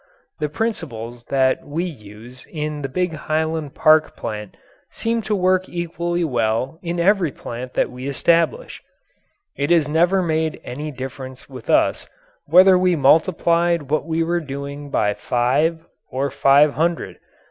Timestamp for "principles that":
0.49-1.63